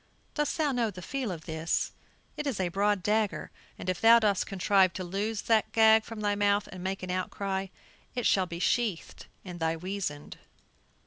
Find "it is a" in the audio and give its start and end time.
2.35-2.69